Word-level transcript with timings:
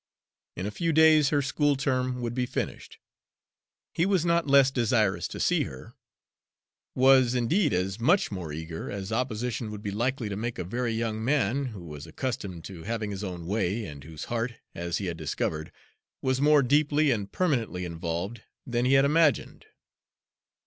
In 0.55 0.65
a 0.65 0.71
few 0.71 0.91
days 0.93 1.29
her 1.29 1.43
school 1.43 1.75
term 1.75 2.21
would 2.21 2.33
be 2.33 2.47
finished. 2.47 2.97
He 3.93 4.07
was 4.07 4.25
not 4.25 4.47
less 4.47 4.71
desirous 4.71 5.27
to 5.27 5.39
see 5.39 5.65
her, 5.65 5.93
was 6.95 7.35
indeed 7.35 7.71
as 7.71 7.99
much 7.99 8.31
more 8.31 8.51
eager 8.51 8.89
as 8.89 9.11
opposition 9.11 9.69
would 9.69 9.83
be 9.83 9.91
likely 9.91 10.27
to 10.27 10.35
make 10.35 10.57
a 10.57 10.63
very 10.63 10.91
young 10.91 11.23
man 11.23 11.65
who 11.65 11.83
was 11.85 12.07
accustomed 12.07 12.63
to 12.63 12.81
having 12.81 13.11
his 13.11 13.23
own 13.23 13.45
way, 13.45 13.85
and 13.85 14.03
whose 14.03 14.23
heart, 14.25 14.53
as 14.73 14.97
he 14.97 15.05
had 15.05 15.17
discovered, 15.17 15.71
was 16.23 16.41
more 16.41 16.63
deeply 16.63 17.11
and 17.11 17.31
permanently 17.31 17.85
involved 17.85 18.41
than 18.65 18.85
he 18.85 18.93
had 18.93 19.05
imagined. 19.05 19.67